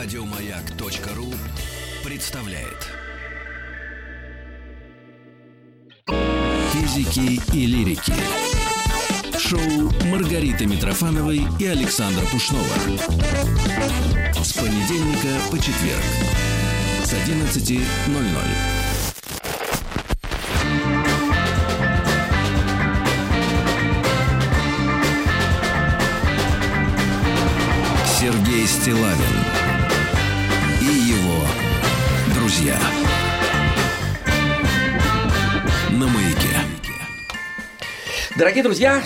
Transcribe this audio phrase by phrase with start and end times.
[0.00, 1.34] Радиомаяк.ру
[2.04, 2.86] представляет.
[6.72, 8.12] Физики и лирики.
[9.36, 12.62] Шоу Маргариты Митрофановой и Александра Пушнова.
[14.40, 16.04] С понедельника по четверг.
[17.02, 18.78] С 11.00.
[28.20, 29.67] Сергей Стилавин
[38.38, 39.02] Дорогие друзья,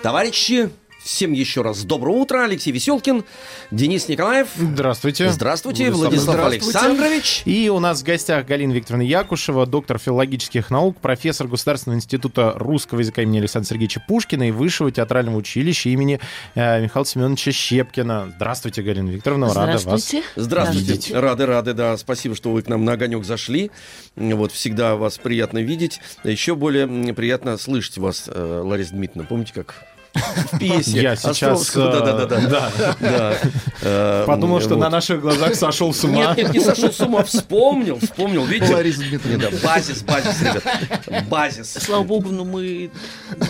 [0.00, 0.70] товарищи,
[1.04, 2.44] всем еще раз доброе утро.
[2.44, 3.24] Алексей Веселкин,
[3.70, 4.48] Денис Николаев.
[4.56, 5.28] Здравствуйте.
[5.30, 7.42] Здравствуйте, Владислав, Владислав Александрович.
[7.44, 13.00] И у нас в гостях Галина Викторовна Якушева, доктор филологических наук, профессор Государственного института русского
[13.00, 16.20] языка имени Александра Сергеевича Пушкина и Высшего театрального училища имени
[16.54, 18.32] э, Михаила Семеновича Щепкина.
[18.36, 19.82] Здравствуйте, Галина Викторовна, рада вас.
[19.82, 20.26] Здравствуйте.
[20.36, 21.18] Здравствуйте.
[21.18, 21.96] Рады, рады, да.
[21.98, 23.70] Спасибо, что вы к нам на огонек зашли.
[24.16, 26.00] Вот, всегда вас приятно видеть.
[26.24, 29.28] Еще более приятно слышать вас, э, Лариса Дмитриевна.
[29.28, 29.74] Помните, как
[30.52, 31.88] в пьесе Я сейчас Островского?
[31.88, 32.40] э, Да-да-да.
[32.48, 33.34] да, Да.
[33.86, 36.34] Э, подумал, что на наших глазах сошел с ума.
[36.34, 38.72] Нет, нет, не сошел с ума, вспомнил, вспомнил, видите?
[38.72, 41.70] Да, базис, базис, ребят, базис.
[41.72, 42.90] Слава богу, но мы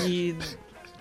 [0.04, 0.34] не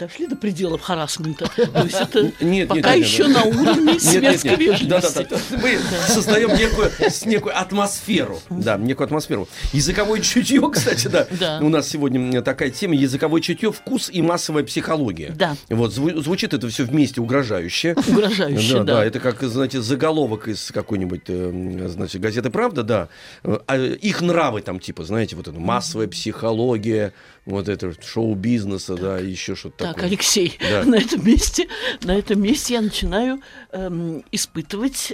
[0.08, 1.50] дошли до пределов харасмента.
[1.56, 3.36] То есть это Нет, пока нет, еще нет.
[3.36, 4.86] на уровне светской вежливости.
[4.86, 5.58] Да, да, да.
[5.62, 6.92] Мы создаем некую,
[7.26, 8.40] некую атмосферу.
[8.50, 9.48] Да, некую атмосферу.
[9.72, 11.28] Языковое чутье, кстати, да.
[11.32, 11.60] Да.
[11.62, 15.32] У нас сегодня такая тема языковое чутье, вкус и массовая психология.
[15.36, 15.56] Да.
[15.70, 17.96] Вот зву- звучит это все вместе угрожающе.
[18.08, 19.06] Угрожающе, да, да.
[19.06, 23.10] это как, знаете, заголовок из какой-нибудь, э, значит, газеты «Правда», да.
[23.44, 27.14] А их нравы там, типа, знаете, вот это массовая психология,
[27.46, 30.06] вот это шоу-бизнеса, да, и еще что-то Так, такое.
[30.06, 30.84] Алексей, Да.
[30.86, 31.68] на этом месте,
[32.02, 33.42] на этом месте я начинаю
[33.72, 35.14] эм, испытывать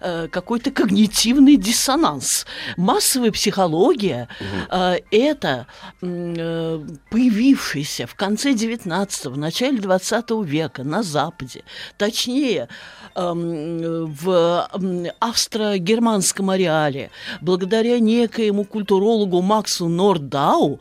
[0.00, 2.46] э, какой-то когнитивный диссонанс.
[2.76, 4.28] Массовая психология
[4.70, 5.66] э, это
[6.02, 11.64] э, появившаяся в конце 19-го, начале 20 века на Западе,
[11.96, 12.68] точнее
[13.14, 14.68] эм, в
[15.20, 20.80] австро-германском ареале, благодаря некоему культурологу Максу Нордау,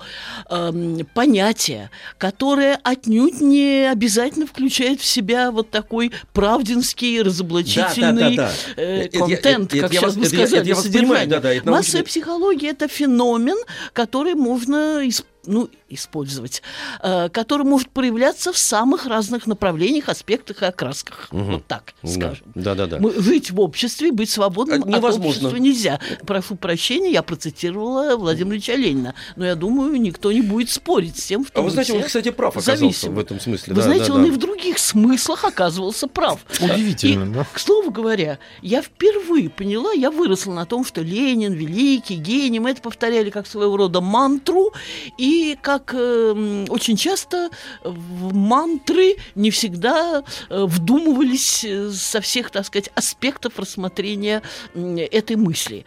[0.69, 8.81] эм, понятие, которое отнюдь не обязательно включает в себя вот такой правдинский, разоблачительный да, да.
[8.81, 11.27] э, Это я- контент, это как я сейчас бы это сказали, это содержание.
[11.39, 13.57] понимаю, это Массовая психология– это феномен,
[13.93, 16.61] который можно исп- ну, использовать,
[17.03, 21.27] э, который может проявляться в самых разных направлениях, аспектах и окрасках.
[21.31, 22.45] Вот так Да, скажем.
[22.55, 22.99] да, да, да.
[22.99, 25.29] Мы- жить в обществе, быть свободным А, невозможно.
[25.29, 25.99] от общества нельзя.
[26.25, 29.13] Прошу прощения, я процитировала Владимира Ильича Ленина.
[29.35, 32.31] Но я думаю, никто не будет спорить с тем, что А вы знаете, он, кстати,
[32.31, 33.15] прав оказался зависимы.
[33.15, 33.73] в этом смысле.
[33.73, 34.27] Вы да, знаете, да, он да.
[34.27, 36.39] и в других смыслах оказывался прав.
[36.61, 37.47] Удивительно, И, да?
[37.53, 42.59] К слову говоря, я впервые поняла, я выросла на том, что Ленин великий, гений.
[42.59, 44.73] Мы это повторяли как своего рода мантру.
[45.17, 47.49] И как э, м, очень часто
[47.83, 54.41] в мантры не всегда э, вдумывались э, со всех, так сказать, аспектов рассмотрения
[54.73, 55.85] м, этой мысли.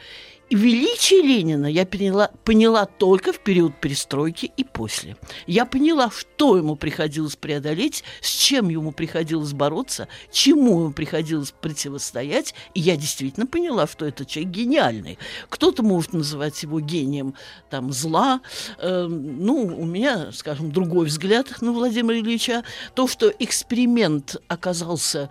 [0.50, 5.16] Величие Ленина я поняла, поняла только в период перестройки и после.
[5.46, 12.54] Я поняла, что ему приходилось преодолеть, с чем ему приходилось бороться, чему ему приходилось противостоять.
[12.72, 15.18] И я действительно поняла, что этот человек гениальный.
[15.50, 17.34] Кто-то может называть его гением
[17.68, 18.40] там, зла.
[18.78, 22.64] Э, ну, у меня, скажем, другой взгляд на Владимира Ильича.
[22.94, 25.28] То, что эксперимент оказался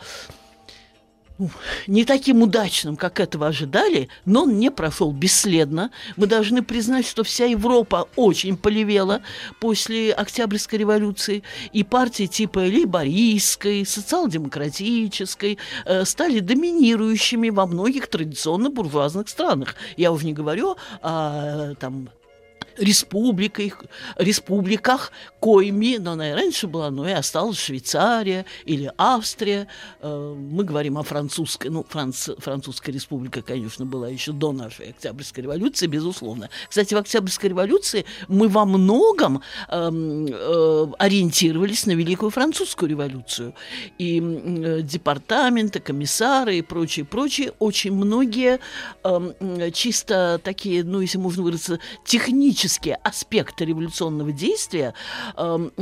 [1.88, 5.92] не таким удачным, как этого ожидали, но он не прошел бесследно.
[6.16, 9.22] Мы должны признать, что вся Европа очень полевела
[9.59, 11.44] после Октябрьской революции,
[11.74, 19.76] и партии типа лейбористской, социал-демократической э, стали доминирующими во многих традиционно буржуазных странах.
[19.96, 22.09] Я уже не говорю о там
[22.78, 23.84] республиках,
[24.18, 29.68] республиках, коими, но она и раньше была, но и осталась Швейцария или Австрия.
[30.02, 35.44] Э, Мы говорим о французской, ну, Франц, французская республика, конечно, была еще до нашей Октябрьской
[35.44, 36.50] революции, безусловно.
[36.70, 43.53] Кстати, в Октябрьской революции мы во многом эм, э, ориентировались на Великую Французскую революцию.
[43.97, 48.59] И э, департаменты, комиссары и прочие, прочие, очень многие
[49.03, 52.66] эм, м, чисто такие, ну, если можно выразиться, технические
[53.03, 54.93] аспекты революционного действия
[55.35, 55.81] эм, э,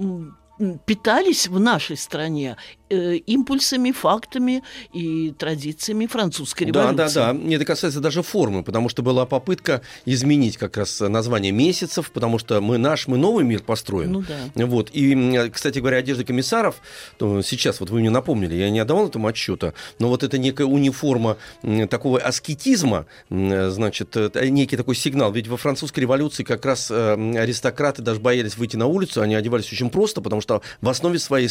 [0.00, 0.40] м,
[0.84, 2.56] питались в нашей стране
[2.90, 7.14] э, импульсами, фактами и традициями французской Да, революции.
[7.14, 7.54] да, да.
[7.54, 12.60] Это касается даже формы, потому что была попытка изменить как раз название месяцев, потому что
[12.60, 14.12] мы наш, мы новый мир построим.
[14.12, 14.66] Ну да.
[14.66, 14.90] Вот.
[14.92, 16.76] И, кстати говоря, одежда комиссаров,
[17.18, 20.64] то сейчас вот вы мне напомнили, я не отдавал этому отчета, но вот это некая
[20.64, 21.36] униформа
[21.88, 25.32] такого аскетизма, значит, это некий такой сигнал.
[25.32, 29.72] Ведь во французской революции как раз э, аристократы даже боялись выйти на улицу, они одевались
[29.72, 31.48] очень просто, потому что в основе своей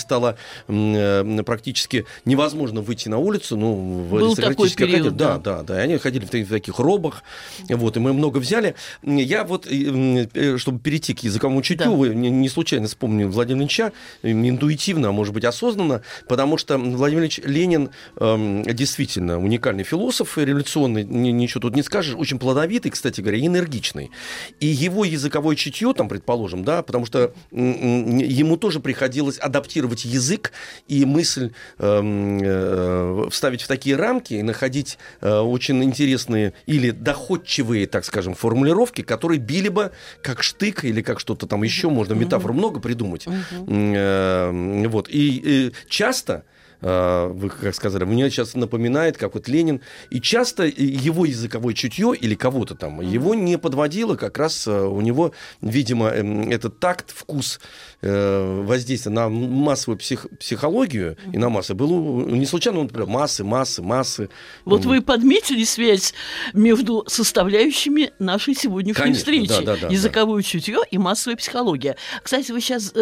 [0.68, 5.18] э, практически невозможно выйти на улицу, ну, в Был такой период, Аркадии.
[5.18, 5.38] да.
[5.38, 5.76] да, да, да.
[5.78, 7.24] Они ходили в, та- в таких робах,
[7.70, 8.76] вот, и мы много взяли.
[9.04, 11.92] Я вот, э, чтобы перейти к языковому чутью, Да.
[11.92, 13.92] вы не, случайно вспомнили Владимира Ильича,
[14.24, 21.04] интуитивно, а может быть, осознанно, потому что Владимир Ильич Ленин эм, действительно уникальный философ революционный,
[21.04, 24.12] ни- ничего тут не скажешь, очень плодовитый, кстати говоря, и энергичный.
[24.60, 30.52] И его языковое чутье, там, предположим, да, потому что ему тоже приходилось адаптировать язык
[30.88, 37.88] и мысль эм, э, вставить в такие рамки и находить э, очень интересные или доходчивые,
[37.88, 42.54] так скажем, формулировки, которые били бы как штык или как что-то там еще, можно метафору
[42.54, 43.28] много придумать.
[43.68, 45.08] Э, Вот.
[45.10, 46.44] И часто
[46.82, 52.36] вы как сказали, мне сейчас напоминает, как вот Ленин, и часто его языковое чутье или
[52.36, 57.60] кого-то там, его не подводило, как раз у него, видимо, эм, этот такт, вкус
[58.02, 63.44] э, воздействия на массовую псих- психологию и на массы был у- не случайно, например, массы,
[63.44, 64.30] массы, массы.
[64.66, 66.14] Вот вы подметили связь
[66.54, 69.50] между составляющими нашей сегодняшней Конечно, встречи.
[69.50, 71.96] да, да, да, Языковое чутье и массовая психология.
[72.24, 72.94] Кстати, вы сейчас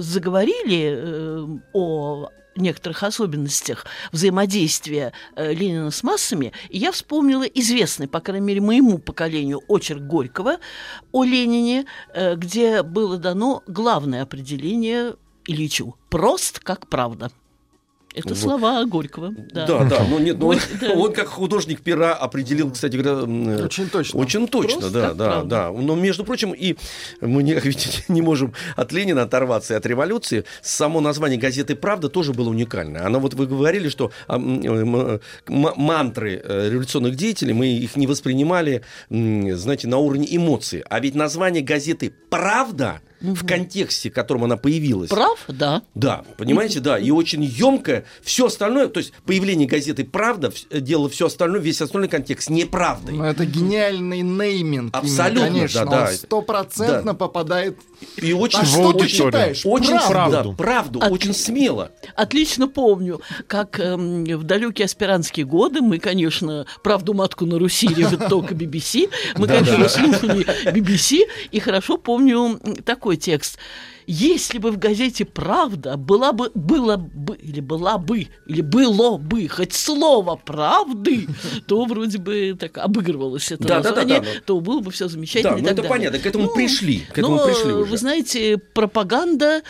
[0.00, 8.20] заговорили э, о некоторых особенностях взаимодействия э, Ленина с массами, и я вспомнила известный, по
[8.20, 10.58] крайней мере, моему поколению, очерк Горького
[11.12, 15.16] о Ленине, э, где было дано главное определение
[15.46, 17.30] Ильичу «прост, как правда».
[18.14, 18.38] Это Вот.
[18.38, 19.34] слова Горького.
[19.52, 20.92] Да, да, но нет, но он, да.
[20.92, 24.20] он как художник пера определил, кстати говоря, э, Очень точно.
[24.20, 25.48] Очень точно, Просто да, да, правда.
[25.48, 25.72] да.
[25.72, 26.76] Но, между прочим, и
[27.20, 30.44] мы не, ведь не можем от Ленина оторваться и от революции.
[30.62, 33.04] Само название газеты «Правда» тоже было уникальное.
[33.04, 38.06] Оно, вот вы говорили, что а, м, м- мантры э, революционных деятелей, мы их не
[38.06, 40.84] воспринимали, знаете, на уровне эмоций.
[40.88, 45.80] А ведь название газеты «Правда» в контексте, в котором она появилась, Прав, да.
[45.94, 48.03] да, понимаете, да, и очень емкое.
[48.22, 53.14] Все остальное, то есть появление газеты «Правда» вс- делало все остальное, весь остальной контекст неправдой.
[53.14, 54.64] Ну, это гениальный нейминг.
[54.64, 55.84] именно, Абсолютно, конечно.
[55.86, 56.12] да, да.
[56.12, 57.78] Стопроцентно попадает...
[58.16, 59.62] И очень, А что ты читаешь?
[59.64, 60.10] очень Правду.
[60.12, 60.50] правду.
[60.50, 61.90] да, правду, От- очень смело.
[62.14, 68.28] Отлично помню, как эм, в далекие аспирантские годы мы, конечно, правду матку на Руси режет
[68.28, 69.08] только BBC.
[69.38, 73.58] Мы, конечно, слушали BBC, и хорошо помню такой текст.
[74.06, 79.48] Если бы в газете «Правда» была бы, было бы, или была бы, или было бы
[79.48, 81.26] хоть слово правды,
[81.66, 84.90] то вроде бы так обыгрывалось это Да, да, да, название, да, но- то было бы
[84.90, 85.90] все замечательно Да, ну это далее.
[85.90, 87.90] понятно, к этому Ну, пришли, к этому но, пришли уже.
[87.90, 89.62] Вы знаете, пропаганда,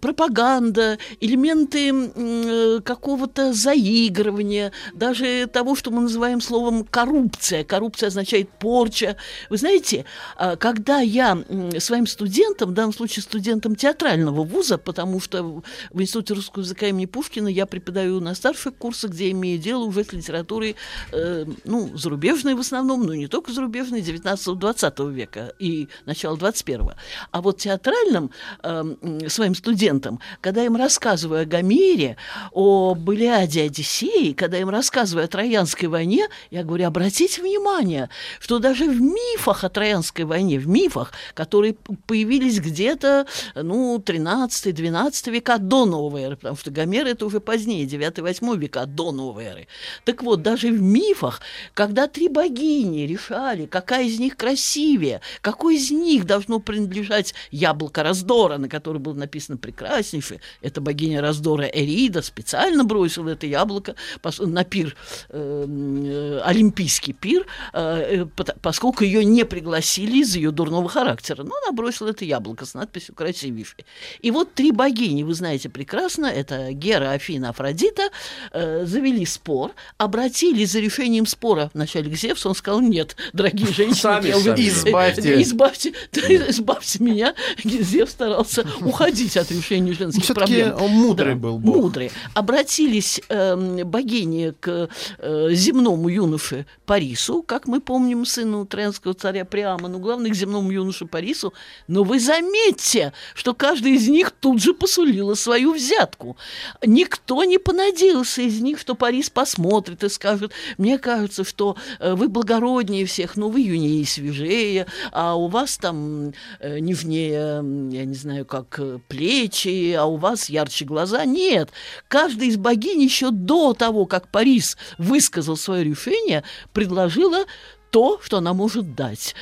[0.00, 7.64] пропаганда, элементы э, какого-то заигрывания, даже того, что мы называем словом коррупция.
[7.64, 9.16] Коррупция означает порча.
[9.50, 10.04] Вы знаете,
[10.36, 11.38] а, когда я
[11.78, 17.06] своим студентам, в данном случае студентам театрального вуза, потому что в Институте русского языка имени
[17.06, 20.76] Пушкина я преподаю на старших курсах, где имею дело уже с литературой,
[21.12, 26.92] э, ну, зарубежной в основном, но не только зарубежной, 19-20 века и начала 21-го.
[27.30, 28.30] А вот театральным
[28.62, 32.16] э, своим студентам, когда им рассказываю о Гомере,
[32.52, 38.08] о Илиаде, Одиссее, когда им рассказываю о Троянской войне, я говорю, обратите внимание,
[38.40, 41.74] что даже в мифах о Троянской войне, в мифах, которые
[42.06, 43.17] появились где-то,
[43.54, 49.12] ну, 13-12 века до новой эры, потому что Гомер это уже позднее, 9-8 века до
[49.12, 49.68] новой эры.
[50.04, 51.40] Так вот, даже в мифах,
[51.74, 58.58] когда три богини решали, какая из них красивее, какой из них должно принадлежать яблоко раздора,
[58.58, 63.94] на которое было написано прекраснейшее, это богиня раздора Эрида специально бросила это яблоко
[64.38, 64.96] на пир,
[65.28, 71.42] э, э, олимпийский пир, э, э, поскольку ее не пригласили из-за ее дурного характера.
[71.42, 73.84] Но она бросила это яблоко с надписью «красивейшее».
[74.20, 78.10] И вот три богини, вы знаете прекрасно, это Гера, Афина, Афродита,
[78.52, 83.94] э, завели спор, обратились за решением спора вначале к Зевсу, он сказал, нет, дорогие женщины,
[83.94, 84.68] Сами, я сами.
[84.68, 85.42] Избавьте.
[85.42, 85.92] избавьте,
[86.48, 87.34] избавьте меня.
[87.64, 90.82] Зевс старался уходить от решения женских Все-таки проблем.
[90.82, 91.76] он мудрый Да, был бог.
[91.76, 92.10] Мудрый.
[92.34, 94.88] Обратились эм, богини к
[95.18, 100.70] э, земному юноше Парису, как мы помним, сыну троянского царя Приама, но главное к земному
[100.70, 101.52] юноше Парису.
[101.86, 106.36] Но вы заметьте, Заметьте, что каждый из них тут же посулила свою взятку.
[106.84, 112.28] Никто не понадеялся из них, что Парис посмотрит и скажет, мне кажется, что э, вы
[112.28, 117.62] благороднее всех, но вы юнее и свежее, а у вас там э, нежнее,
[117.92, 121.24] я не знаю, как э, плечи, а у вас ярче глаза.
[121.24, 121.70] Нет,
[122.08, 127.44] каждый из богинь еще до того, как Парис высказал свое решение, предложила
[127.90, 129.34] то, что она может дать.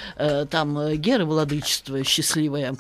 [0.51, 2.77] Там Гера владычество счастливое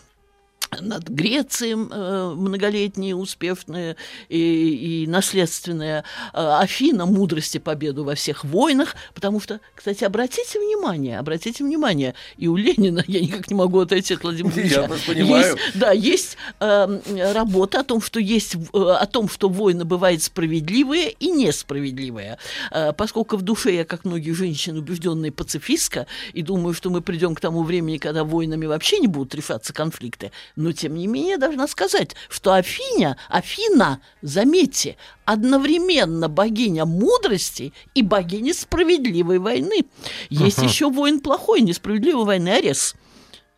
[0.80, 3.96] над Грецией э, многолетние, успешные
[4.28, 6.04] и, и наследственные.
[6.32, 12.48] Э, Афина мудрости победу во всех войнах, потому что, кстати, обратите внимание, обратите внимание, и
[12.48, 15.56] у Ленина, я никак не могу отойти от Владимира Ильича, Я просто понимаю.
[15.56, 20.22] есть, да, есть э, работа о том, что есть, э, о том, что войны бывают
[20.22, 22.38] справедливые и несправедливые.
[22.70, 27.34] Э, поскольку в душе я, как многие женщины, убежденная пацифистка, и думаю, что мы придем
[27.34, 31.68] к тому времени, когда войнами вообще не будут решаться конфликты, но, тем не менее, должна
[31.68, 34.96] сказать, что Афиня, Афина, заметьте,
[35.26, 39.84] одновременно богиня мудрости и богиня справедливой войны.
[40.30, 42.94] Есть еще воин плохой, несправедливой войны, Арес.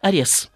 [0.00, 0.50] Арес.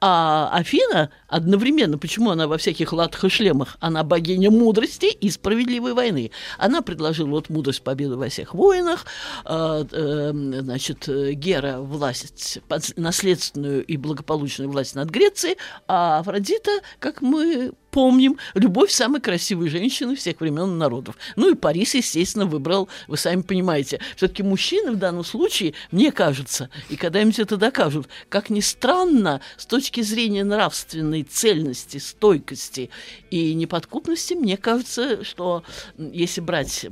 [0.00, 5.94] А Афина одновременно, почему она во всяких латах и шлемах, она богиня мудрости и справедливой
[5.94, 6.30] войны.
[6.58, 9.06] Она предложила вот мудрость победу во всех войнах,
[9.44, 12.60] э, э, значит, Гера власть,
[12.96, 15.56] наследственную и благополучную власть над Грецией,
[15.88, 21.16] а Афродита, как мы помним, любовь самой красивой женщины всех времен и народов.
[21.36, 24.00] Ну и Парис, естественно, выбрал, вы сами понимаете.
[24.16, 29.64] Все-таки мужчины в данном случае, мне кажется, и когда-нибудь это докажут, как ни странно, с
[29.64, 32.90] точки зрения нравственной цельности, стойкости
[33.30, 35.62] и неподкупности, мне кажется, что
[35.96, 36.86] если брать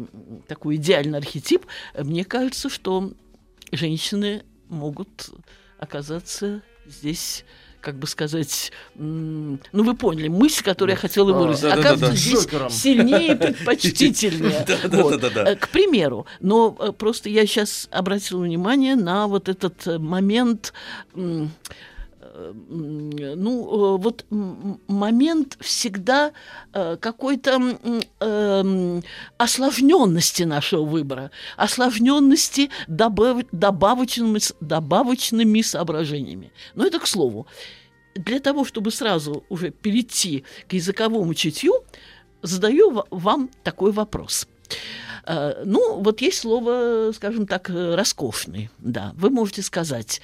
[0.46, 1.66] такой идеальный архетип,
[1.98, 3.12] мне кажется, что
[3.72, 5.30] женщины могут
[5.80, 7.44] оказаться здесь
[7.82, 11.88] как бы сказать, ну вы поняли, мысль, которую я хотела А, выразить, да-да-да-да.
[11.90, 12.70] оказывается здесь Джокером.
[12.70, 14.64] сильнее и предпочтительнее.
[14.88, 15.20] Вот.
[15.60, 20.72] К примеру, но э, просто я сейчас обратила внимание на вот этот э, момент,
[22.34, 24.24] ну, э, вот
[24.88, 26.32] момент всегда
[26.72, 27.60] э, какой-то
[28.20, 29.02] эм,
[29.38, 36.52] осложненности нашего выбора, осложненности добав- добавочными, добавочными соображениями.
[36.74, 37.46] Но это к слову.
[38.14, 41.84] Для того, чтобы сразу уже перейти к языковому чутью,
[42.42, 44.46] задаю ва- вам такой вопрос.
[45.24, 48.70] Э, Ну, вот есть слово, скажем так, э, роскошный.
[48.78, 50.20] Да, вы можете сказать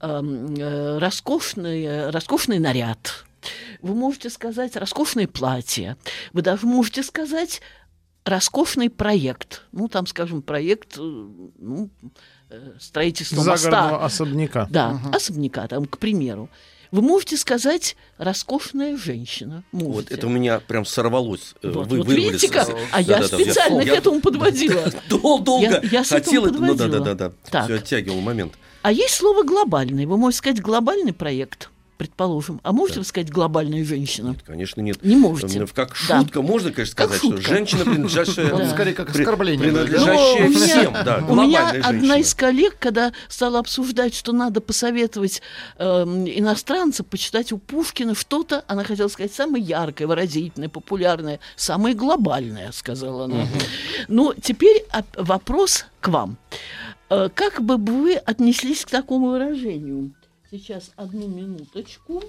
[0.00, 3.24] эм, э, роскошный, роскошный наряд.
[3.80, 5.96] Вы можете сказать роскошное платье.
[6.32, 7.62] Вы даже можете сказать
[8.24, 9.62] роскошный проект.
[9.72, 11.88] Ну, там, скажем, проект ну,
[12.78, 14.04] строительства моста.
[14.04, 14.66] Особняка.
[14.70, 16.50] Да, особняка, там, к примеру.
[16.90, 19.62] Вы можете сказать роскошная женщина.
[19.72, 20.14] Вот Можете.
[20.14, 21.54] это у меня прям сорвалось.
[21.62, 22.68] э, Вот, вы вот видите как?
[22.92, 24.92] А я Да-да-да, специально я- к этому подводила.
[25.08, 27.04] Дол- Долго Я- я хотел этому это, ну да, подводила.
[27.04, 27.50] да, да, да.
[27.50, 27.64] Так.
[27.66, 28.54] Все оттягивал момент.
[28.82, 30.06] А есть слово глобальный.
[30.06, 32.60] Вы можете сказать глобальный проект, предположим.
[32.62, 34.34] А можете вы сказать глобальная женщина?
[34.46, 35.04] Конечно, нет.
[35.04, 35.66] Не можете.
[35.66, 36.20] Как Да.
[36.22, 37.54] шутка можно, конечно, Как сказать, что шутка.
[37.54, 38.48] женщина, принадлежащая...
[38.56, 38.70] Да.
[38.70, 39.70] скорее как оскорбление.
[39.70, 39.82] да?
[39.82, 45.42] принадлежащая Ну, всем, да, У меня одна из коллег, когда стала обсуждать, что надо посоветовать
[45.76, 52.72] эм, иностранцам почитать у Пушкина что-то, она хотела сказать самое яркое, выразительное, популярное, самое глобальное,
[52.72, 53.44] сказала она.
[54.08, 54.86] Ну, теперь
[55.18, 56.38] вопрос к вам.
[57.10, 60.12] Э, Как бы вы отнеслись к такому выражению?
[60.50, 62.22] Сейчас одну минуточку.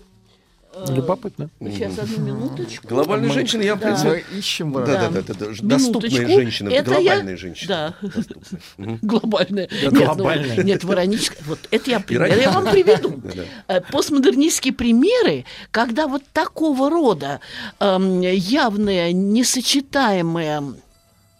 [0.74, 1.50] Э, Любопытно.
[1.60, 2.88] Сейчас одну минуточку.
[2.88, 3.88] Глобальная Мы- женщина, я, в Да.
[3.88, 4.10] принципе...
[4.32, 6.28] Мы ищем Да, да, да, да, да, доступная Минуточку.
[6.28, 7.96] женщина, Это я- глобальная женщина.
[8.02, 8.08] Да.
[8.08, 8.62] Доступная.
[8.78, 9.00] Мгм.
[9.02, 9.70] Глобальная.
[9.72, 10.56] нет, глобальная.
[10.56, 11.36] ну, нет, Вороничка.
[11.46, 12.38] Вот это я пример.
[12.40, 13.22] Я вам приведу.
[13.68, 17.40] Э, Постмодернистские примеры, когда вот такого рода
[17.80, 19.12] эм, явные,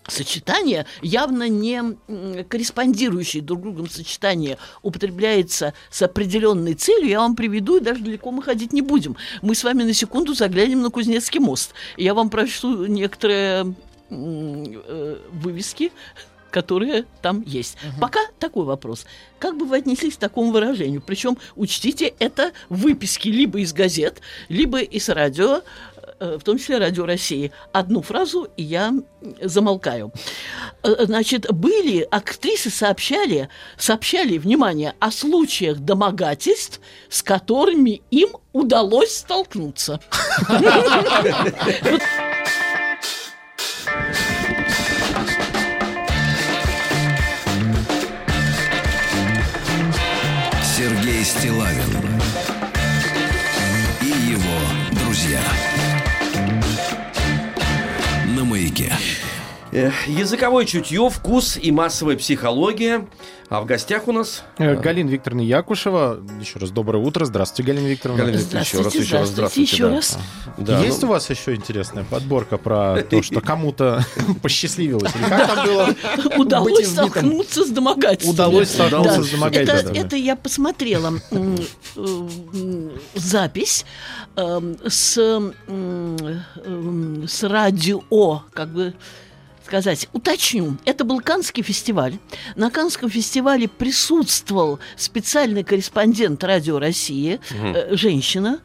[0.08, 1.82] сочетания, явно не
[2.46, 8.44] корреспондирующие друг другом сочетания, употребляется с определенной целью, я вам приведу, и даже далеко мы
[8.44, 9.16] ходить не будем.
[9.42, 11.74] Мы с вами на секунду заглянем на Кузнецкий мост.
[11.98, 13.76] Я вам прочту некоторые
[14.10, 15.92] э, вывески,
[16.52, 17.78] которые там есть.
[18.00, 19.06] Пока такой вопрос.
[19.40, 21.02] Как бы вы отнеслись к такому выражению?
[21.02, 25.62] Причем, учтите, это выписки либо из газет, либо из радио,
[26.22, 27.52] в том числе Радио России.
[27.74, 28.94] Одну фразу, и я
[29.42, 30.12] замолкаю.
[30.84, 40.00] Э, Значит, были, актрисы сообщали, сообщали, внимание, о случаях домогательств, с которыми им удалось столкнуться.
[50.82, 52.41] Сергей Стилавин
[58.82, 59.21] Yeah.
[59.72, 63.08] Языковое чутье, вкус и массовая психология.
[63.48, 64.44] А в гостях у нас...
[64.58, 66.20] Э, Галина Викторовна Якушева.
[66.40, 67.26] Еще раз доброе утро.
[67.26, 68.24] Здравствуйте, Галина Викторовна.
[68.24, 69.96] Галина Викторовна, еще раз, Здравствуйте, еще раз, здравствуйте, еще да.
[69.96, 70.18] раз.
[70.58, 74.06] Да, Есть ну, у вас еще интересная подборка про то, что кому-то
[74.42, 75.14] посчастливилось?
[75.16, 75.96] Или как там было?
[76.38, 78.34] Удалось столкнуться с домогательством.
[78.34, 79.96] Удалось столкнуться с домогательством.
[79.96, 81.60] Это, я посмотрела м,
[83.16, 83.86] запись
[84.36, 85.18] эм, с
[87.44, 88.94] радио, как бы
[89.72, 90.78] сказать, уточню.
[90.84, 92.18] Это был Каннский фестиваль.
[92.56, 98.60] На Каннском фестивале присутствовал специальный корреспондент Радио России, э, женщина.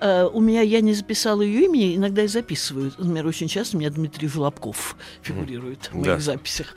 [0.00, 2.92] Э, у меня, я не записала ее имени, иногда я записываю.
[2.98, 6.18] Например, очень часто у меня Дмитрий Жолобков фигурирует в моих Да.
[6.18, 6.74] записях.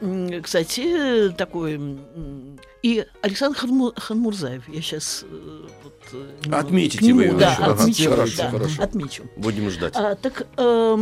[0.00, 1.80] М, Кстати, такой...
[2.84, 4.68] И Александр Ханму- Ханмурзаев.
[4.68, 5.24] Я сейчас...
[6.52, 7.62] Отметите вы его Да, еще.
[7.62, 8.10] Ага, отмечу.
[8.10, 8.82] хорошо, да, хорошо.
[8.82, 9.22] отмечу.
[9.36, 9.94] Будем ждать.
[9.96, 10.94] А, так э,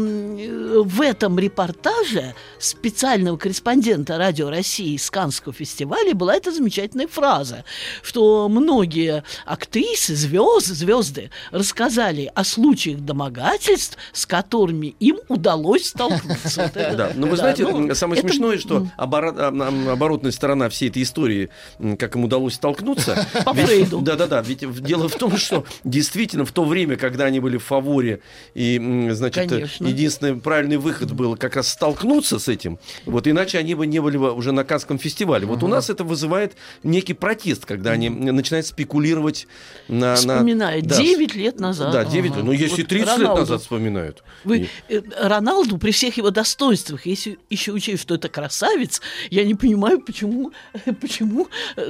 [0.84, 7.64] в этом репортаже специального корреспондента Радио России с Каннского фестиваля была эта замечательная фраза,
[8.02, 16.70] что многие актрисы, звезды, звезды рассказали о случаях домогательств, с которыми им удалось столкнуться.
[16.74, 21.50] Вот Да, но вы знаете, ну, самое смешное, что оборотная сторона всей этой истории,
[21.98, 23.26] как им удалось столкнуться.
[23.44, 24.00] По Фрейду.
[24.00, 28.20] Да-да-да, ведь дело в том, что действительно в то время, когда они были в фаворе,
[28.54, 29.86] и, значит, Конечно.
[29.86, 34.16] единственный правильный выход был как раз столкнуться с этим, вот иначе они бы не были
[34.16, 35.46] бы уже на Канском фестивале.
[35.46, 39.46] Вот у нас это вызывает некий протест, когда они начинают спекулировать
[39.88, 40.12] на...
[40.12, 41.92] на- Вспоминает да, 9 лет назад.
[41.92, 42.44] Да, 9 лет.
[42.44, 43.40] Ну, если Вот 30 лет Роналду.
[43.40, 44.22] назад вспоминают.
[44.44, 49.00] Вы, э, Роналду при всех его достоинствах, если еще учесть, что это красавец,
[49.30, 50.52] я не понимаю, почему,
[51.00, 51.48] почему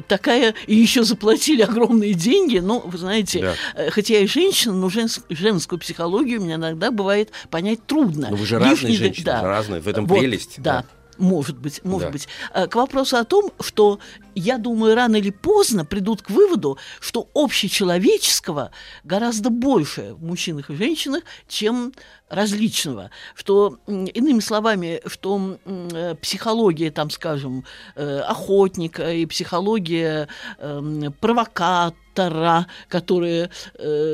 [0.09, 0.55] такая...
[0.67, 2.59] И еще заплатили огромные деньги.
[2.59, 3.55] Ну, вы знаете, Да.
[3.75, 8.29] э, хотя я и женщина, но женс- женскую психологию мне иногда бывает понять трудно.
[8.31, 9.43] Но вы же разные Лишний- женщины, да.
[9.43, 10.55] разные, в этом Вот, прелесть.
[10.59, 10.85] Да.
[11.23, 12.13] Может быть, может Да.
[12.13, 12.29] быть.
[12.53, 14.01] Э, К вопросу о том, что
[14.35, 18.73] я думаю, рано или поздно придут к выводу, что общечеловеческого
[19.05, 21.93] гораздо больше в мужчинах и женщинах, чем
[22.29, 23.11] различного.
[23.37, 30.27] Что, иными словами, что э, психология, там, скажем, э, охотника и психология
[30.59, 33.49] эм, провокатора, которые,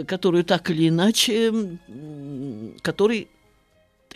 [0.06, 1.52] которую так или иначе,
[2.82, 3.28] который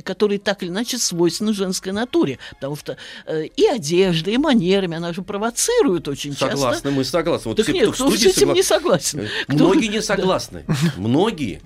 [0.03, 2.39] которые так или иначе свойственны женской натуре.
[2.53, 6.57] Потому что э, и одежда, и манерами, она же провоцирует очень часто.
[6.57, 7.49] Согласны, мы согласны.
[7.51, 9.29] Вот Так все, нет, кто кто с этим согла- не согласен?
[9.49, 10.03] Кто- Многие не Да.
[10.03, 10.65] согласны.
[10.97, 11.61] Многие.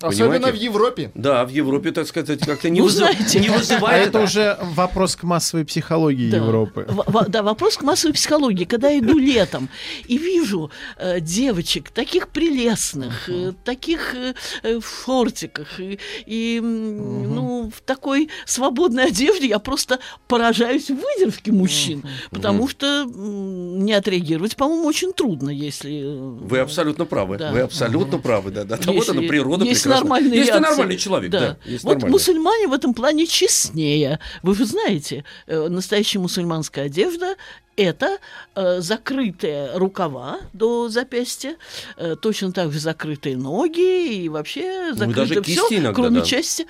[0.00, 0.58] Особенно Понимаете?
[0.58, 1.10] в Европе.
[1.14, 3.40] Да, в Европе, так сказать, как-то не, Ну, вызыв- знаете.
[3.40, 4.08] не А вызывает.
[4.08, 6.36] это уже вопрос к массовой психологии Да.
[6.38, 6.86] Европы.
[6.88, 8.64] В- да, вопрос к массовой психологии.
[8.64, 9.68] Когда я иду летом
[10.06, 17.34] и вижу э, девочек таких прелестных, э, таких э, э, в шортиках и, и, м,
[17.64, 22.02] ну, в такой свободной одежде, я просто поражаюсь выдержке мужчин.
[22.30, 26.02] Потому что м, не отреагировать, по-моему, очень трудно, если...
[26.02, 27.38] э, Вы абсолютно правы.
[27.38, 27.52] Да.
[27.52, 28.50] Вы абсолютно правы.
[28.50, 28.76] Да, да.
[28.76, 30.04] Да, вот Если она природа есть прекрасна.
[30.04, 30.70] нормальные Если реакции.
[30.70, 31.56] нормальный человек, да.
[31.64, 32.12] есть вот нормальный.
[32.12, 34.18] мусульмане в этом плане честнее.
[34.42, 37.36] Вы же знаете, э, настоящая мусульманская одежда
[37.76, 38.18] это
[38.54, 41.56] э, закрытые рукава до запястья,
[41.98, 46.26] э, точно так же закрытые ноги и вообще Ну, закрыто даже все, иногда, кроме да.
[46.26, 46.66] части.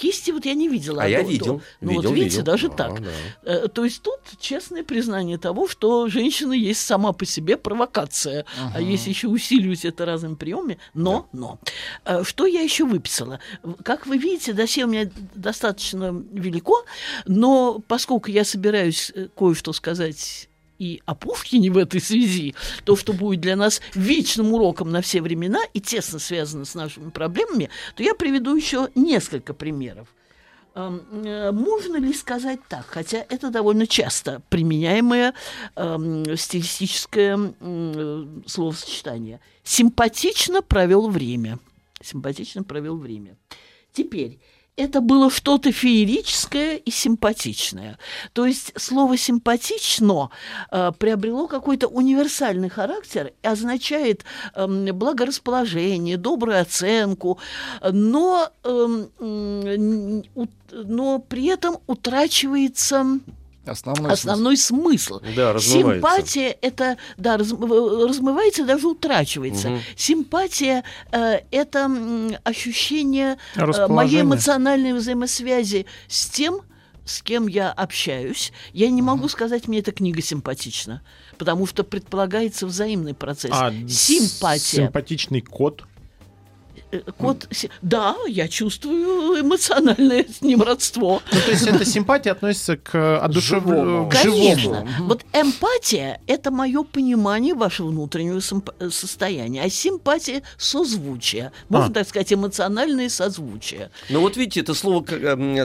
[0.00, 1.02] Кисти вот я не видела.
[1.02, 1.62] А я до- видел.
[1.80, 2.44] Ну видел, вот видите, видел.
[2.44, 3.02] даже А, так.
[3.02, 3.10] да.
[3.42, 8.80] Э, То есть тут честное признание того, что женщина есть сама по себе провокация, а
[8.80, 11.58] если еще усиливать это разными приемами, но, но.
[12.04, 13.40] Э, Что я еще выписала?
[13.84, 16.84] Как вы видите, досье у меня достаточно велико,
[17.26, 20.48] но поскольку я собираюсь э, кое-что сказать
[20.80, 25.20] и о Пушкине в этой связи, то, что будет для нас вечным уроком на все
[25.20, 30.08] времена и тесно связано с нашими проблемами, то я приведу еще несколько примеров.
[30.74, 35.34] Эм, э, Можно ли сказать так, хотя это довольно часто применяемое
[35.76, 39.40] эм, стилистическое э, словосочетание.
[39.62, 41.58] Симпатично провел время.
[42.02, 43.36] Симпатично провел время.
[43.92, 44.38] Теперь,
[44.76, 47.98] это было что-то феерическое и симпатичное.
[48.32, 50.30] То есть слово «симпатично»
[50.70, 57.38] э, приобрело какой-то универсальный характер и означает эм, благорасположение, добрую оценку,
[57.82, 58.48] но,
[60.34, 63.20] у- но при этом утрачивается
[63.70, 65.20] Основной, основной смысл.
[65.36, 65.94] Да, размывается.
[66.08, 69.70] Симпатия это да раз- в- размывается, даже утрачивается.
[69.70, 69.80] Мгм.
[69.96, 71.88] Симпатия э, это
[72.44, 76.62] ощущение э, моей эмоциональной взаимосвязи с тем,
[77.04, 78.52] с кем я общаюсь.
[78.72, 81.02] Я не могу сказать, мне эта книга симпатична,
[81.38, 83.50] потому что предполагается взаимный процесс.
[83.54, 84.86] А Симпатия.
[84.86, 85.84] симпатичный кот.
[86.90, 87.48] Э, кот...
[87.82, 91.22] Да, я чувствую эмоциональное с ним родство.
[91.32, 93.30] Ну, то есть эта симпатия относится к.
[93.32, 94.08] Живому.
[94.08, 94.40] к живому.
[94.40, 94.88] Конечно.
[95.00, 98.40] Вот эмпатия– это мое понимание вашего внутреннего
[98.78, 101.52] э, состояния, а симпатия– созвучие.
[101.68, 101.94] Можно А.
[101.94, 103.90] так сказать, эмоциональные созвучия.
[104.08, 105.04] Ну вот видите, это слово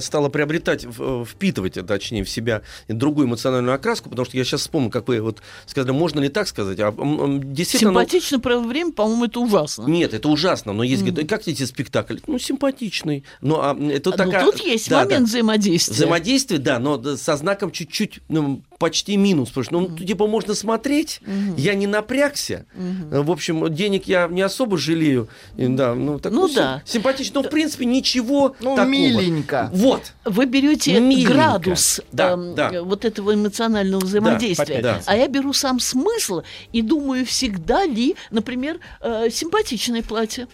[0.02, 4.62] стало приобретать, э, впитывать, э, точнее, в себя другую эмоциональную окраску, потому что я сейчас
[4.62, 7.92] вспомнил, как вы вот сказали, можно ли так сказать, а действительно...
[7.92, 9.86] ну, Симпатично проводить время, по-моему, это ужасно.
[9.88, 12.17] Нет, это ужасно, но есть, говорят, как эти спектакль?
[12.28, 13.23] Ну, симпатичный.
[13.41, 14.43] Ну, а это Ну, такая...
[14.45, 15.25] тут есть Да, момент да.
[15.28, 15.93] взаимодействия.
[15.95, 19.49] Взаимодействие, да, но со знаком чуть-чуть, ну, почти минус.
[19.49, 21.21] Потому что, ну, типа, можно смотреть,
[21.58, 22.65] я не напрягся.
[23.12, 25.28] Э, В общем, денег я не особо жалею.
[25.58, 26.82] И, да, ну, так, Ну сим- да.
[26.86, 27.41] Симпатично.
[27.41, 28.86] Но, в принципе, ничего Ну, такого.
[28.86, 29.69] миленько.
[29.73, 30.13] Вот.
[30.25, 31.34] Вы берете Миленько.
[31.34, 32.84] градус Да, эм, да.
[32.84, 35.01] вот этого эмоционального взаимодействия, да.
[35.06, 40.47] а я беру сам смысл и думаю, всегда ли, например, э, симпатичное платье.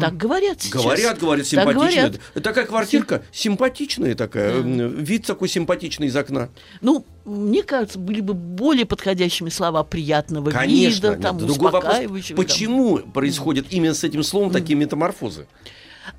[0.00, 0.82] Так говорят сейчас.
[0.82, 2.10] Говорят, говорят, Так симпатичная.
[2.10, 2.20] говорят.
[2.44, 4.56] Такая квартирка симпатичная такая.
[4.60, 6.48] м, Вид такой симпатичный из окна.
[6.80, 10.96] Ну, мне кажется, были бы более подходящими слова приятного Конечно.
[10.96, 12.36] вида, нет, там, другой вопрос, успокаивающего.
[12.36, 12.44] там.
[12.44, 15.46] почему происходят именно с этим словом такие метаморфозы?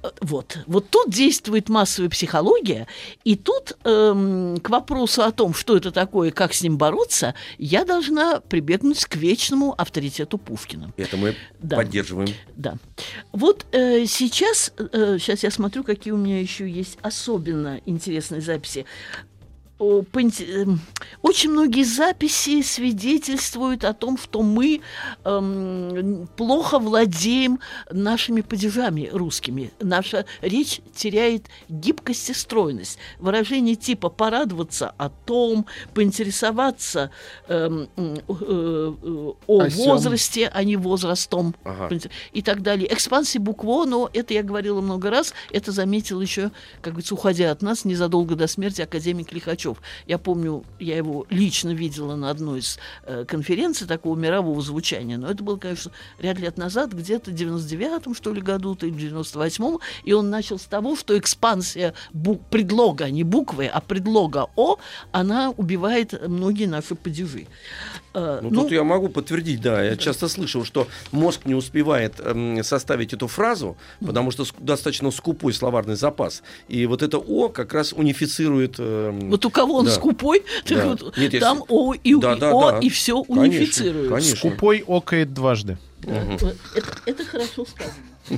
[0.04, 0.58] Э, Вот.
[0.67, 2.88] Вот тут действует массовая психология,
[3.24, 7.34] и тут эм, к вопросу о том, что это такое и как с ним бороться,
[7.58, 10.94] я должна прибегнуть к вечному авторитету Пушкина.
[10.98, 11.78] Это мы Да.
[11.78, 12.30] поддерживаем.
[12.56, 12.76] Да.
[13.32, 18.86] Вот э, сейчас, э, сейчас я смотрю, какие у меня еще есть особенно интересные записи.
[21.22, 24.82] Очень многие записи свидетельствуют о том, что мы
[25.24, 29.72] эм, плохо владеем нашими падежами русскими.
[29.80, 33.00] Наша речь теряет гибкость и стройность.
[33.20, 35.65] Выражение типа «порадоваться о том»,
[35.96, 37.10] «поинтересоваться
[37.48, 39.86] эм, э, э, о сём.
[39.88, 41.89] возрасте, а не возрастом» Ага.
[42.34, 42.91] и так далее.
[42.94, 47.62] Экспансия букво, но это я говорила много раз, это заметил еще, как говорится, уходя от
[47.63, 49.70] нас незадолго до смерти академик Лихачев.
[50.07, 55.29] Я помню, я его лично видела на одной из э, конференций такого мирового звучания, но
[55.29, 59.17] это было, конечно, ряд лет назад, где-то в 99-м, что ли, году, то или в
[59.17, 61.93] 98-м, и он начал с того, что экспансия
[62.49, 64.77] предлога, не буквы, а предлога «о»,
[65.12, 67.47] она убивает многие наши падежи.
[68.13, 69.82] Э, Ну, тут я могу подтвердить, да.
[69.84, 75.12] Я часто слышал, что мозг не успевает эм, составить эту фразу, потому что ск- достаточно
[75.12, 76.43] скупой словарный запас.
[76.67, 78.76] И вот это «о» как раз унифицирует...
[78.80, 79.91] эм, Вот у кого он да.
[79.91, 80.88] скупой, так Да.
[80.88, 82.80] вот Нет, если- там О и, Да, да, О, да.
[82.80, 84.10] и все Конечно, унифицирует.
[84.10, 84.36] конечно.
[84.36, 85.78] Скупой окает дважды.
[86.08, 86.56] Это,
[87.06, 87.96] это хорошо сказано.
[88.30, 88.36] А,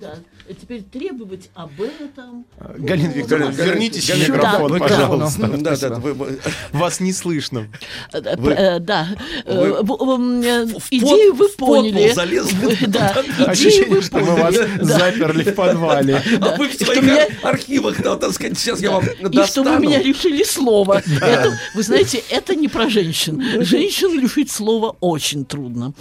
[0.00, 0.14] да.
[0.48, 2.44] А Теперь требовать об этом.
[2.78, 4.78] Галина Ну, Викторовна, вернитесь в Галина- микрофон, Да.
[4.78, 5.48] пожалуйста.
[5.48, 5.98] Да, да, Спасибо.
[6.14, 6.38] вы-
[6.72, 7.68] Вас не слышно.
[8.12, 9.08] Вы- да.
[9.46, 12.10] Вы в- в- в Идею вы поняли.
[12.12, 12.56] залезли.
[12.56, 13.14] Вы- Да.
[13.22, 14.54] Идею Ощущение, вы что мы вас.
[14.56, 14.84] Да.
[14.84, 16.22] заперли в подвале.
[16.40, 19.78] А вы в своих архивах, да, так сказать, сейчас я вам И что вы достану.
[19.78, 21.02] меня лишили слова.
[21.20, 23.40] Это, вы знаете, это не про женщин.
[23.62, 25.92] Женщин лишить слова очень трудно.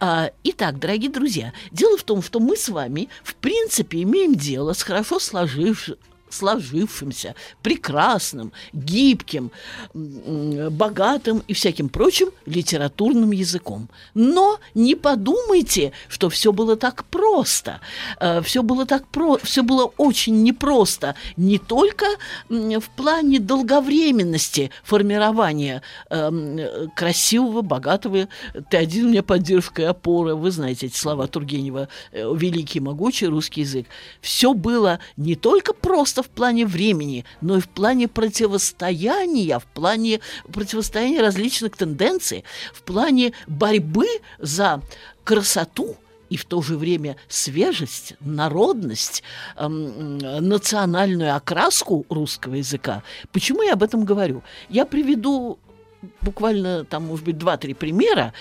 [0.00, 4.72] А, итак, дорогие друзья, дело в том, что мы с вами, в принципе, имеем дело
[4.72, 5.96] с хорошо сложившимся
[6.28, 9.50] сложившимся, прекрасным, гибким,
[9.94, 13.88] богатым и всяким прочим литературным языком.
[14.14, 17.80] Но не подумайте, что все было так просто.
[18.42, 21.14] все было так про, все было очень непросто.
[21.36, 22.06] Не только
[22.48, 28.28] в плане долговременности формирования э, красивого, богатого.
[28.70, 30.34] Ты один мне поддержка и опора.
[30.34, 31.88] Вы знаете эти слова Тургенева.
[32.12, 33.86] э, Великий, могучий русский язык.
[34.20, 40.20] Все было не только просто в плане времени, но и в плане противостояния, в плане
[40.52, 44.06] противостояния различных тенденций, в плане борьбы
[44.38, 44.82] за
[45.24, 45.96] красоту
[46.28, 49.22] и в то же время свежесть, народность,
[49.56, 53.02] эм, национальную окраску русского языка.
[53.32, 54.42] Почему я об этом говорю?
[54.68, 55.58] Я приведу
[56.20, 58.32] буквально там, может быть, два-три примера,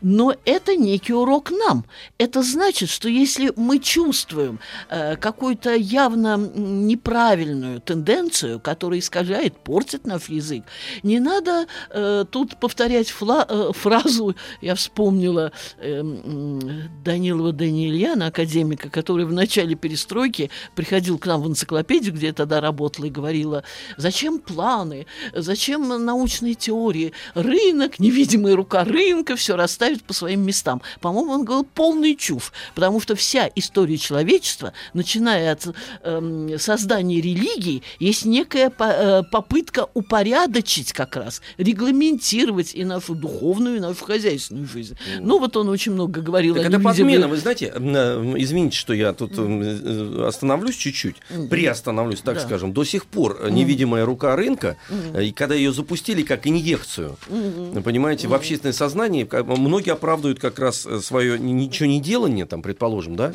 [0.00, 1.84] но это некий урок нам.
[2.18, 10.28] Это значит, что если мы чувствуем э, какую-то явно неправильную тенденцию, которая искажает, портит наш
[10.28, 10.64] язык,
[11.02, 18.90] не надо э, тут повторять фла- э, фразу, я вспомнила э, м, Данилова Даниильяна, академика,
[18.90, 23.64] который в начале перестройки приходил к нам в энциклопедию, где я тогда работала, и говорила,
[23.96, 27.03] зачем планы, зачем научные теории,
[27.34, 30.80] рынок, невидимая рука рынка все расставит по своим местам.
[31.00, 35.66] По-моему, он говорил полный чушь, потому что вся история человечества, начиная от
[36.02, 43.76] эм, создания религии, есть некая по- э, попытка упорядочить как раз, регламентировать и нашу духовную,
[43.76, 44.96] и нашу хозяйственную жизнь.
[45.20, 48.92] Ну, вот он очень много говорил Так о это подмена, вы знаете, э, извините, что
[48.94, 51.16] я тут э, остановлюсь чуть-чуть,
[51.50, 52.40] приостановлюсь, так Да.
[52.40, 52.72] скажем.
[52.72, 54.76] До сих пор э, невидимая рука рынка,
[55.14, 60.58] э, и когда ее запустили как инъекцию, вы понимаете, в общественное сознание, многие оправдывают как
[60.58, 63.32] раз свое ничего не делание, там, предположим, да,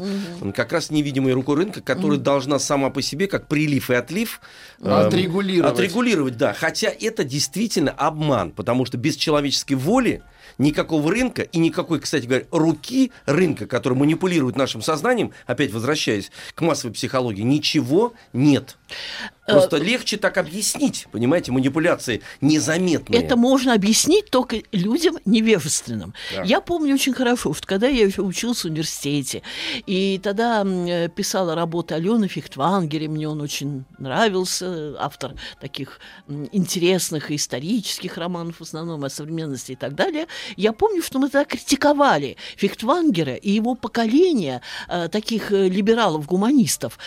[0.56, 4.42] как раз невидимой рукой рынка, которая должна сама по себе, как прилив и отлив,
[4.82, 5.74] эм, Отрегулировать.
[5.74, 6.54] Отрегулировать, да.
[6.54, 10.24] Хотя это действительно обман, потому что без человеческой воли
[10.58, 16.62] никакого рынка и никакой, кстати говоря, руки рынка, который манипулирует нашим сознанием, опять возвращаясь к
[16.62, 18.78] массовой психологии, ничего нет.
[19.52, 23.22] Просто легче так объяснить, понимаете, манипуляции незаметные.
[23.22, 26.14] Это можно объяснить только людям невежественным.
[26.36, 26.44] Да.
[26.44, 29.42] Я помню очень хорошо, что когда я еще учился в университете,
[29.86, 36.00] и тогда э, писала работы Алены Фихтвангере, мне он очень нравился, автор таких
[36.52, 41.30] интересных и исторических романов, в основном о современности и так далее, я помню, что мы
[41.30, 46.98] тогда критиковали Фихтвангера и его поколение э, таких э, либералов-гуманистов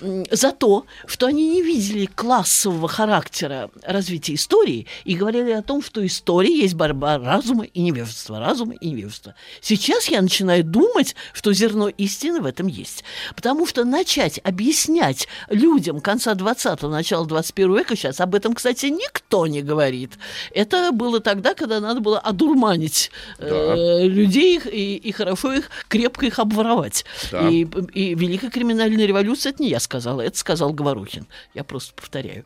[0.00, 6.04] за то, что они не видели классового характера развития истории и говорили о том, что
[6.06, 9.34] история есть борьба разума и невежества, разума и невежества.
[9.60, 13.04] Сейчас я начинаю думать, что зерно истины в этом есть.
[13.34, 19.46] Потому что начать объяснять людям конца 20-го, начала 21 века, сейчас об этом, кстати, никто
[19.46, 20.12] не говорит.
[20.52, 26.26] Это было тогда, когда надо было одурманить э, людей их и, и хорошо их, крепко
[26.26, 27.04] их обворовать.
[27.30, 27.48] Да.
[27.48, 31.26] И, и Великая криминальная революция, это не я сказала, это сказал Говорухин.
[31.54, 32.44] Я просто повторяю.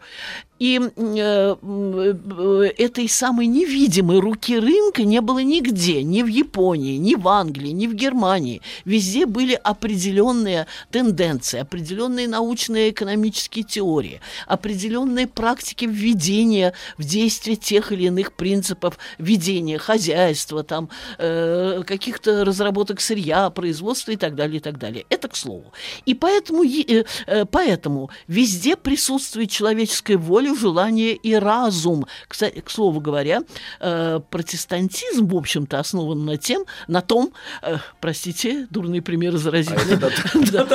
[0.60, 7.16] И э, э, этой самой невидимой руки рынка не было нигде, ни в Японии, ни
[7.16, 8.62] в Англии, ни в Германии.
[8.84, 18.04] Везде были определенные тенденции, определенные научные экономические теории, определенные практики введения в действие тех или
[18.04, 20.88] иных принципов ведения хозяйства, там,
[21.18, 25.04] э, каких-то разработок сырья, производства и так далее, и так далее.
[25.08, 25.72] Это к слову.
[26.06, 32.06] И поэтому, э, э, поэтому везде присутствует человеческая воля, желание и разум.
[32.28, 33.42] Кстати, к слову говоря,
[33.80, 39.96] э, протестантизм, в общем-то, основан на тем, на том, э, простите, дурные примеры заразительные.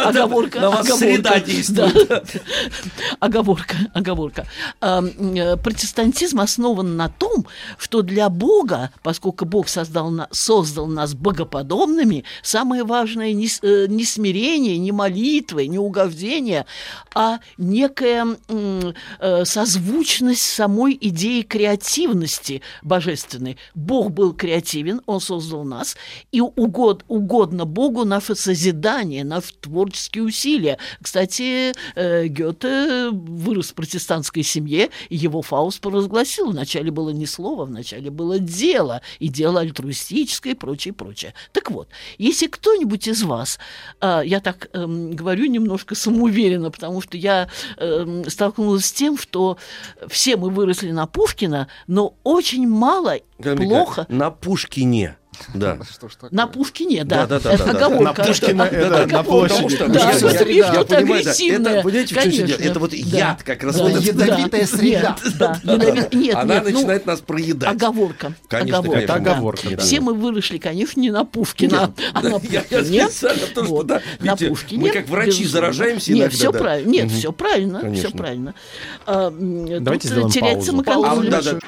[0.05, 0.59] Оговорка.
[3.19, 3.75] Оговорка.
[3.93, 4.47] Оговорка,
[4.81, 7.45] э, Протестантизм основан на том,
[7.77, 14.77] что для Бога, поскольку Бог создал, создал нас богоподобными, самое важное не, э, не смирение,
[14.77, 16.65] не молитвы, не угождение,
[17.13, 23.57] а некая м, э, созвучность самой идеи креативности божественной.
[23.75, 25.97] Бог был креативен, Он создал нас,
[26.31, 30.77] и угод, угодно Богу наше созидание, наши творческие усилия.
[31.01, 36.51] Кстати, э, Гёте вырос в протестантской семье, и его Фауст провозгласил.
[36.51, 41.33] Вначале было не слово, вначале было дело, и дело альтруистическое, и прочее, прочее.
[41.51, 43.59] Так вот, если кто-нибудь из вас,
[43.99, 49.48] а, я так эм, говорю немножко самоуверенно, потому что я эм, столкнулась с тем, что
[50.07, 54.05] все мы выросли на Пушкина, но очень мало, Камиль плохо...
[54.09, 55.17] На Пушкине.
[55.53, 55.77] Да.
[55.91, 56.29] Что ж такое?
[56.31, 57.25] На Пушкине, да.
[57.25, 57.85] Да-да-да, это да-да.
[57.85, 58.21] оговорка.
[58.21, 59.53] На Пушкина Это это на площади.
[59.53, 60.97] Потому что Да, это понимаю, да.
[60.97, 61.73] агрессивное.
[61.73, 62.59] Это, понимаете, в чем дело?
[62.59, 62.97] Это вот Да.
[62.97, 63.75] яд как раз.
[63.77, 63.89] Да.
[63.89, 65.17] Ядовитая среда.
[65.23, 65.61] Нет, да.
[65.63, 65.85] Она
[66.55, 67.69] нет, ну, начинает нас проедать.
[67.69, 68.33] Оговорка.
[68.47, 69.25] Конечно, оговорка, конечно.
[69.25, 69.31] да.
[69.31, 69.77] Оговорка, да.
[69.77, 73.07] Все мы выросли, конечно, не на Пушкина, а на Пушкине.
[74.19, 74.81] На Пушкине.
[74.81, 76.59] мы как врачи заражаемся Нет, все да.
[76.59, 76.89] правильно.
[76.89, 77.93] Нет, все правильно.
[77.93, 78.53] Все правильно.
[79.05, 81.59] А, Давайте сделаем теряется паузу.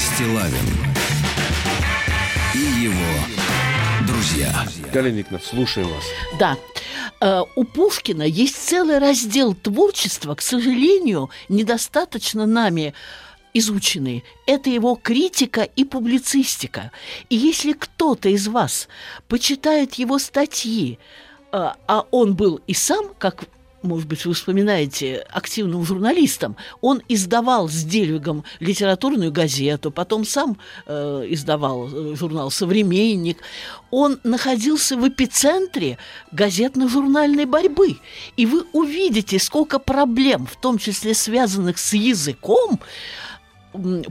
[0.00, 0.54] Стилавин
[2.54, 4.50] и его друзья.
[4.94, 6.04] Галина Викторовна, слушаем вас.
[6.38, 6.56] Да.
[7.20, 12.94] Э, У Пушкина есть целый раздел творчества, к сожалению, недостаточно нами
[13.52, 14.24] изученный.
[14.46, 16.92] Это его критика и публицистика.
[17.28, 18.88] И если кто-то из вас
[19.28, 20.98] почитает его статьи,
[21.52, 23.44] э, а он был и сам, как
[23.82, 26.56] может быть, вы вспоминаете, активным журналистом.
[26.80, 33.38] Он издавал с Дельвигом литературную газету, потом сам э, издавал э, журнал «Современник».
[33.90, 35.98] Он находился в эпицентре
[36.30, 37.98] газетно-журнальной борьбы.
[38.36, 42.80] И вы увидите, сколько проблем, в том числе связанных с языком,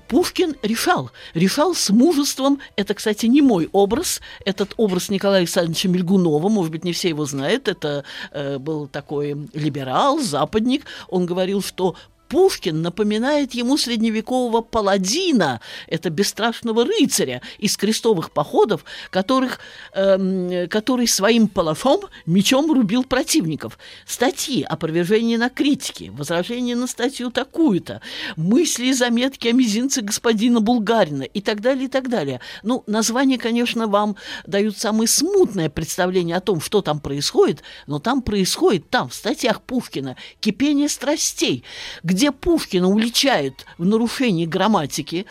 [0.08, 1.12] Пушкин решал.
[1.34, 2.60] Решал с мужеством.
[2.76, 4.22] Это, кстати, не мой образ.
[4.45, 6.50] Этот образ Николая Александровича Мельгунова.
[6.50, 7.67] Может быть, не все его знают.
[7.67, 10.86] Это э, был такой либерал, западник.
[11.10, 11.95] Он говорил, что
[12.29, 19.59] Пушкин напоминает ему средневекового паладина, это бесстрашного рыцаря из крестовых походов, которых,
[19.93, 23.79] эм, который своим палашом мечом рубил противников.
[24.05, 28.01] Статьи, опровержение на критике, возражение на статью такую-то,
[28.35, 32.41] мысли и заметки о мизинце господина Булгарина и так далее, и так далее.
[32.61, 34.15] Ну, названия, конечно, вам
[34.45, 39.61] дают самое смутное представление о том, что там происходит, но там происходит, там, в статьях
[39.61, 41.63] Пушкина, кипение страстей,
[42.03, 45.25] где Пушкина уличают в нарушении грамматики,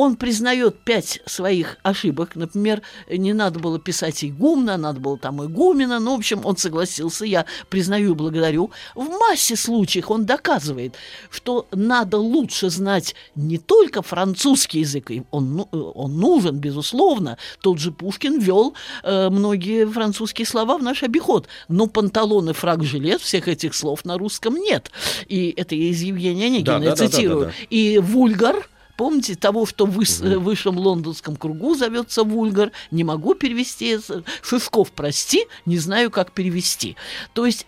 [0.00, 2.34] он признает пять своих ошибок.
[2.34, 6.00] Например, не надо было писать игумна, надо было там игумена.
[6.00, 8.70] Ну, в общем, он согласился, я признаю и благодарю.
[8.94, 10.94] В массе случаев он доказывает,
[11.30, 17.36] что надо лучше знать не только французский язык, и он, ну, он нужен, безусловно.
[17.60, 21.46] Тот же Пушкин ввел э, многие французские слова в наш обиход.
[21.68, 24.90] Но панталоны, фраг, жилет, всех этих слов на русском нет.
[25.28, 27.40] И это я из Евгения Онегина, Да, да, да, да, цитирую.
[27.40, 27.52] да, да.
[27.68, 28.66] И вульгар,
[29.00, 32.70] Помните того, что в выс- высшем лондонском кругу зовется вульгар?
[32.90, 33.98] Не могу перевести.
[34.42, 36.96] Шишков, прости, не знаю, как перевести.
[37.32, 37.66] То есть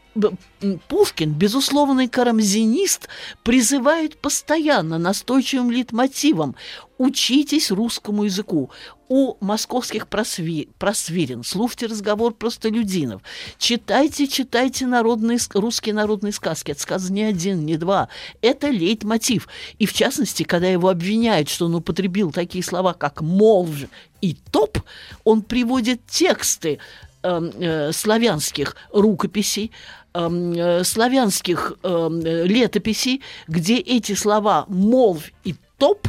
[0.89, 3.09] Пушкин, безусловный карамзинист,
[3.43, 6.55] призывает постоянно настойчивым литмотивом
[6.99, 8.71] учитесь русскому языку.
[9.09, 10.69] У московских просви...
[10.79, 13.23] просвирен, слушайте разговор простолюдинов,
[13.59, 16.71] читайте, читайте народные, ск- русские народные сказки.
[16.71, 18.09] Это сказано не один, не два.
[18.41, 19.49] Это лейтмотив.
[19.79, 23.87] И в частности, когда его обвиняют, что он употребил такие слова, как «молвь»
[24.21, 24.79] и «топ»,
[25.25, 26.79] он приводит тексты
[27.23, 29.71] славянских рукописей,
[30.15, 36.09] эм, э, славянских эм, э, летописей, где эти слова «молвь» и «топ»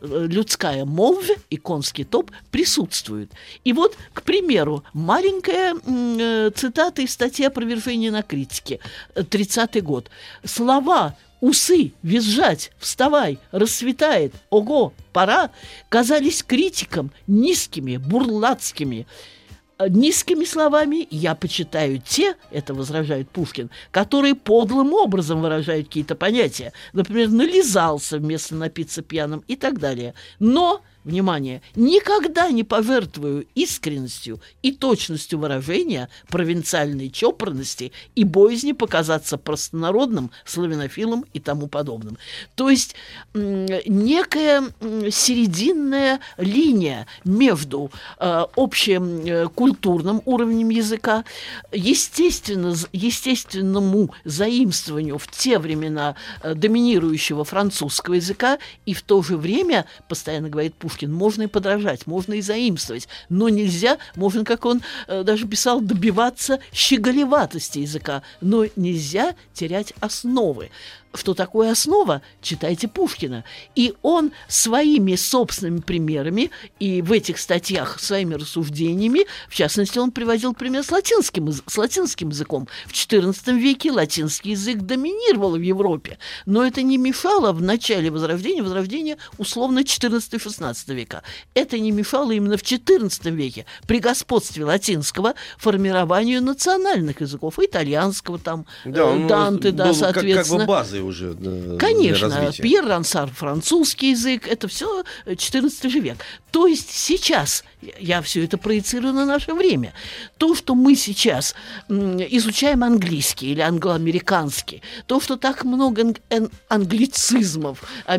[0.00, 3.30] э, людская молвь и конский топ присутствуют.
[3.64, 8.80] И вот, к примеру, маленькая э, цитата из статьи «Опровержение на критике»,
[9.14, 10.10] э, 30-й год.
[10.44, 15.50] Слова «усы», «визжать», «вставай», «расцветает», «ого», «пора»
[15.88, 19.33] казались критикам низкими, бурлацкими, Э,
[19.80, 26.72] Низкими словами я почитаю те, это возражает Пушкин, которые подлым образом выражают какие-то понятия.
[26.92, 30.14] Например, нализался вместо напиться пьяным и так далее.
[30.38, 40.30] Но, внимание, никогда не пожертвую искренностью и точностью выражения провинциальной чопорности и боязни показаться простонародным,
[40.44, 42.18] славянофилом и тому подобным.
[42.54, 42.94] То есть
[43.34, 44.62] некая
[45.10, 51.24] серединная линия между э, общим э, культурным уровнем языка,
[51.72, 59.86] естественно, естественному заимствованию в те времена э, доминирующего французского языка, и в то же время,
[60.08, 65.22] постоянно говорит Пушкин, можно и подражать, можно и заимствовать, но нельзя, можно, как он э,
[65.24, 70.70] даже писал, добиваться щеголеватости языка, но нельзя терять основы.
[71.14, 72.22] Что такое основа?
[72.42, 73.44] Читайте Пушкина.
[73.76, 76.50] И он своими собственными примерами
[76.80, 82.30] и в этих статьях своими рассуждениями, в частности, он приводил пример с латинским, с латинским
[82.30, 82.66] языком.
[82.86, 88.62] В XIV веке латинский язык доминировал в Европе, но это не мешало в начале Возрождения,
[88.62, 91.22] Возрождения условно 14-16 века.
[91.54, 98.66] Это не мешало именно в XIV веке при господстве латинского формированию национальных языков, итальянского там,
[98.84, 100.58] Да, э, он Данте, да, был как- соответственно.
[100.60, 102.62] Как, бы базой уже э, для Конечно, развития.
[102.62, 105.04] Пьер Рансар французский язык, это все
[105.36, 106.18] 14 же век.
[106.50, 107.64] То есть сейчас,
[107.98, 109.92] я все это проецирую на наше время,
[110.38, 111.54] то, что мы сейчас
[111.88, 118.14] изучаем английский или англоамериканский, то, что так много ан- ан- англицизмов, э,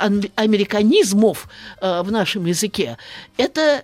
[0.00, 1.48] ан- американизмов
[1.80, 2.96] э, в нашем языке,
[3.36, 3.82] это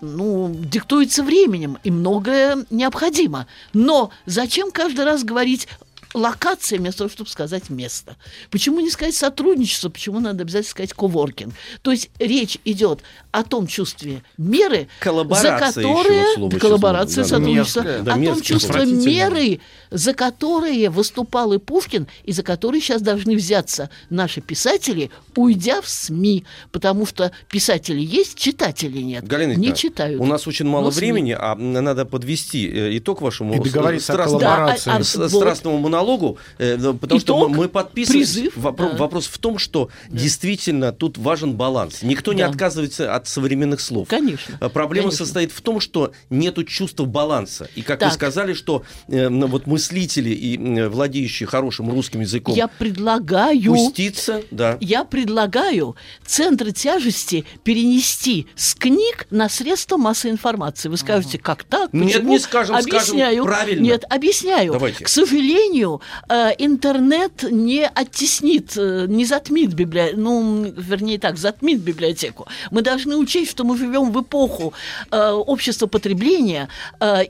[0.00, 3.46] ну, диктуется временем, и многое необходимо.
[3.72, 5.68] Но зачем каждый раз говорить
[6.16, 8.16] локация вместо того, чтобы сказать место.
[8.50, 11.52] Почему не сказать сотрудничество, почему надо обязательно сказать коворкинг?
[11.82, 13.00] То есть речь идет
[13.32, 16.34] о том чувстве меры, за которые...
[16.34, 17.22] слово коллаборация.
[17.24, 17.80] Да, сотрудничество.
[17.82, 18.02] мерзкое.
[18.02, 23.36] Да, о том чувстве меры, за которые выступал и Пушкин, и за которые сейчас должны
[23.36, 26.44] взяться наши писатели, уйдя в СМИ.
[26.72, 29.26] Потому что писатели есть, читателей нет.
[29.26, 30.18] Галина не читают.
[30.20, 30.98] У нас очень мало СМИ.
[30.98, 34.90] времени, а надо подвести э, итог вашему И договориться о страстному, коллаборации.
[34.90, 36.05] Да, а- а с- вот- страстному монологу.
[36.06, 38.34] Диалогу, э, потому что Итог, мы- мы подписываемся.
[38.34, 38.96] призыв, Вопро- да.
[38.96, 42.02] Вопрос в том, что действительно тут важен баланс.
[42.02, 42.48] Никто не Да.
[42.48, 44.08] отказывается от современных слов.
[44.08, 45.24] Конечно, А Проблема конечно.
[45.26, 47.68] состоит в том, что нету чувства баланса.
[47.74, 48.14] И как вы Так.
[48.14, 53.72] сказали, что э, вот мыслители и э, владеющие хорошим русским языком Я предлагаю...
[53.72, 54.76] пуститься, да.
[54.80, 60.88] Я предлагаю центр тяжести перенести с книг на средства массовой информации.
[60.88, 61.92] Вы скажете, как так?
[61.92, 62.30] Нет, Почему?
[62.32, 63.44] не скажем, скажем объясняю.
[63.44, 63.82] правильно.
[63.82, 64.72] Нет, объясняю.
[64.72, 65.04] Давайте.
[65.04, 65.85] К сожалению,
[66.28, 72.46] э, интернет не оттеснит, э, не затмит библиотеку, ну, вернее так, затмит библиотеку.
[72.70, 74.72] Мы должны учесть, что мы живем в эпоху
[75.10, 76.68] э, общества потребления,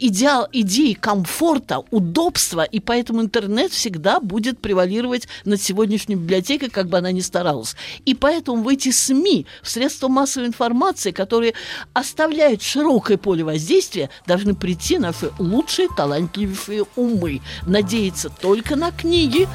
[0.00, 6.98] идеал, идей комфорта, удобства, и поэтому интернет всегда будет превалировать над сегодняшней библиотекой, как бы
[6.98, 7.76] она ни старалась.
[8.04, 11.54] И поэтому в эти СМИ, в средства массовой информации, которые
[11.92, 17.40] оставляют широкое поле воздействия, должны прийти наши лучшие, талантливейшие умы.
[17.66, 19.49] Надеяться только на книги.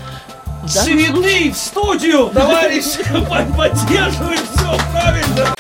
[0.67, 2.99] Цветы в студию, товарищи!
[3.57, 5.55] Поддерживаем все правильно!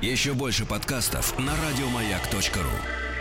[0.00, 3.11] Еще больше подкастов на радиомаяк.ру.